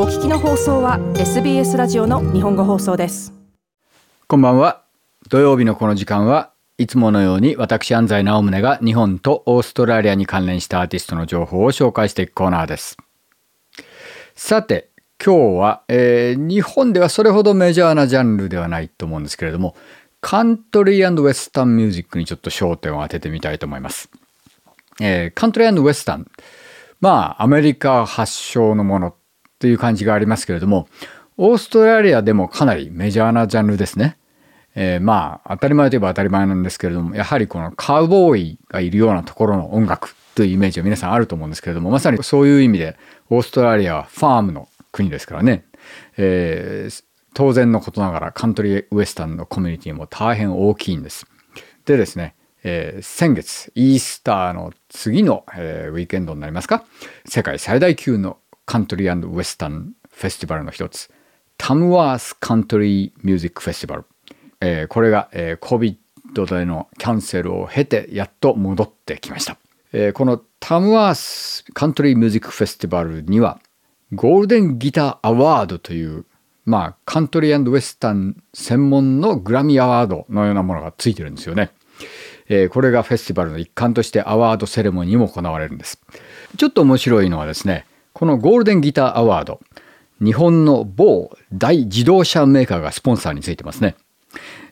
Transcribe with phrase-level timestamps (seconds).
[0.00, 3.32] お聞きの放送は SBS ラジオの日本語放送です。
[4.28, 4.84] こんばんは。
[5.28, 12.96] 土曜日のこの時間はいつものように私安西直宗が日本とオーストラリアに関連したアーティストの情報を紹介していくコーナーです。
[14.36, 14.90] さて
[15.20, 19.74] 今日は、えー、日本ではそれほどメジャーなジャンルではないと思うんですけれども
[20.20, 24.08] カントリーウェスタンミュージックにちょっと焦点を当ててみたいと思います、
[25.00, 26.30] えー、カントリーウェスタン
[27.00, 29.17] まあアメリカ発祥のもの
[29.58, 30.88] という感じがありますけれども
[31.36, 34.16] オーストラリアでもかなりメジャーなジャンルですね。
[34.74, 42.96] えー、まあ当たり前といえば当たり前なんですけれどもやはりこのカウボーイがいるようなところの音楽というイメージは皆さんあると思うんですけれどもまさにそういう意味で
[43.28, 45.64] オーストラリアはファームの国ですからね、
[46.16, 51.26] えー、当然のことながらカントリーウエスタンのコミュニティも大変大きいんです。
[51.84, 56.84] でですね、えー、先月イースターの次の、えー、ウィーケンドになりますか？
[57.26, 61.10] 世界最大級のカントリーウエスタンフェスティバルの一つ
[61.56, 64.04] タムワースカントリーミュージックフェスティバル
[64.60, 65.96] えー、これが、えー、COVID
[66.46, 69.56] でのキャンセルを経てやっと戻ってきました。
[69.94, 73.58] えー、このタムワースカントリーミュージックフェスティバルには
[74.12, 76.26] ゴールデンギターアワードという
[76.66, 81.70] まあカントリーウェスタン専門のグラミーアワードのようなものがついてるんですよね。
[82.50, 85.98] えー、これがフェスティバルの一環としてアワードセレモニーも行われるんです。
[86.58, 89.60] ちょっと面白いのはですねこのゴールデンギターアワード
[90.20, 93.96] 日本の某大自動車メーカーがスポンサーについてますね。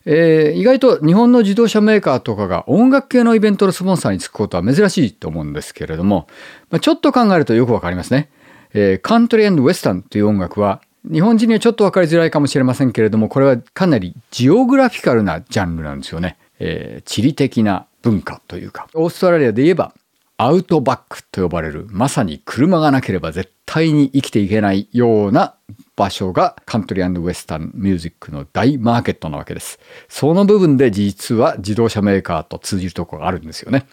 [0.04, 6.28] えー、意外と日本の自動車メーカーとかが音楽系のイベントのスポンサーにつくことは珍しいと思うんですけれども、
[6.70, 8.30] まあ、ちょっと考えるとよくわかりますね。
[8.72, 16.36] えー、カントリーウェスタンという音楽は日本人にはちょっと分かりづらいかもしれませんけれどもこれはかなりジオグラフィカルなジャンルなんですよね。
[16.58, 19.92] えー、地理的な文化というかオーストラリアで言えば
[20.38, 25.54] アウトバックと呼ばれるまさに車がなければ絶対に生きていけないような
[25.96, 29.78] 場所がカントリーウエスタンミュージックの大マーケットなわけです。
[30.08, 33.86] その部分で実は自動車メーカーと通じるところがあるんですよね。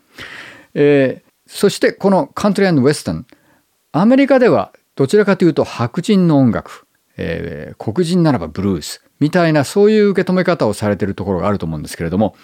[0.73, 3.25] えー、そしてこのカントリーウエスタン、
[3.93, 12.35] アメリカではどちらかというと白人の音楽、えー、黒人ならばブルースみたいなそういう受け止め方をされているところがあると思うんですけれども、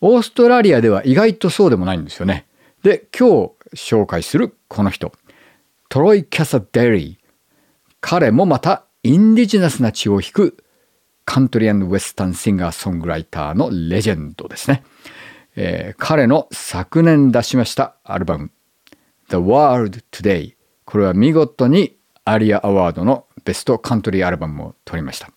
[0.00, 2.44] オーストラリアでは意外とそうでもないんですよね。
[2.86, 5.10] で、今日紹介するこの人、
[5.88, 7.26] トロイ・キャサ・デリー。
[8.00, 10.62] 彼もまたインディジナスな血を引く
[11.24, 14.84] カントリーウェスタンシンガーソングライターのレジェンドですね。
[15.56, 18.52] えー、彼の昨年出しましたアルバム
[19.30, 20.54] The World Today
[20.84, 25.32] これは見事にアリアアワードのベストカントリーアルバムを取りました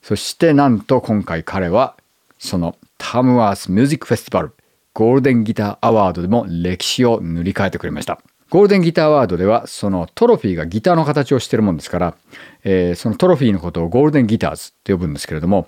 [0.00, 1.98] そしてなんと今回彼は
[2.38, 4.54] そのタムワースミュージックフェスティバル
[4.94, 12.16] ゴールデンギターアワードでも歴史を塗り替えてくれましたゴールデンギターアワードではそのトロフィーがギターの形をしてるもんですから、
[12.62, 15.66] えー、そのトロフィーのことをゴールデンギターズと呼ぶんですけれども、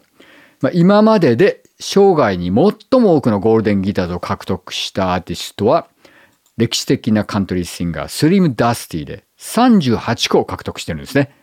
[0.60, 5.88] まあ、今までで生涯に最も多くのゴールデンギターズを獲得したアーティストは
[6.56, 11.34] 歴史的なカントリーシンガースリム・ダスティで38個を獲得してるんですね。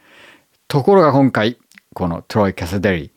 [0.68, 1.58] ところが今回
[1.94, 3.13] このトロイ・キャサデリ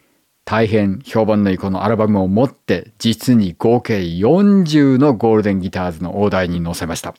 [0.46, 7.16] 大変評判のいいこのアルバムを持って実に合計40のゴールデンギターズの大台に乗せました。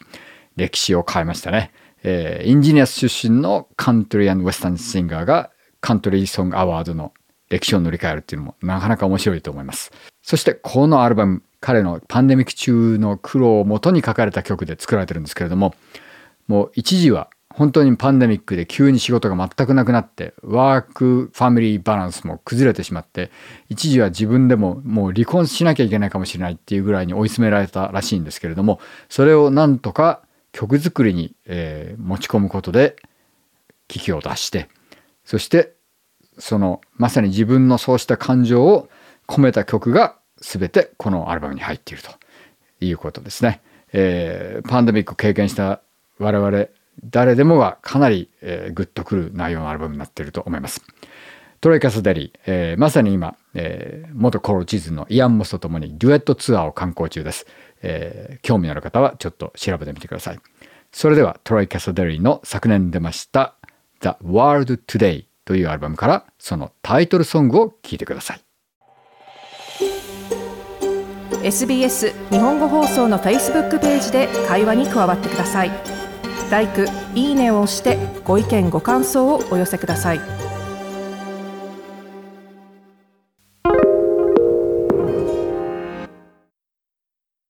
[0.56, 1.74] 歴史を変えましたね。
[2.04, 5.52] えー、 Indigenous 出身のカントリーウェスタンシンガーが
[5.82, 7.12] カントリーソングアワードの
[7.50, 9.92] 歴史を塗り替えるっていうのもなかなか面白いと思います。
[10.22, 15.76] そしてこのアルバム、彼のパンデミック中の苦労をもとに書かれた曲で作られてるんですけれども、
[16.48, 23.32] もう一時は本当にパンデミックで急に仕事が全くなくなって、ワークファミリーバランスも崩れてしまって、
[23.70, 30.22] 一時は自分でももう離婚しなきゃいけないかもしれないっていうぐらいに追い詰められたらしいんですけれども、それをなんとか
[30.58, 32.96] 曲作りに、えー、持ち込むことで
[33.88, 34.70] 危機を脱して
[35.24, 35.74] そして
[36.40, 38.90] そのまさに自分のそうした感情を
[39.28, 42.10] 込めた曲が全てこのアルバムに入っていると
[42.80, 43.62] いうことですね。
[43.94, 45.82] えー、パンデミックを経験した
[46.20, 46.68] 我々
[47.04, 50.82] 誰でもがかなり、えー、グッとくる内容のアルバムになっていると思います。
[51.60, 57.48] トレイ・カスデリー、えー、まさに今、えー、元コロチズのイアン・モスと共にデュエットツアーを観光中です。
[57.82, 60.40] えー、興味のある方はちょっと調べてみてください。
[60.92, 63.56] それではトロイ・キャサデリーの昨年出ました
[64.02, 68.42] The World Today というアルバムからそのタイトルソングを聴いてください。
[71.44, 76.07] SBS 日本語放送の Facebook ページで会話に加わってください。
[76.50, 76.68] L i
[77.16, 80.47] いいねを押してご意見ご感想をお寄せください。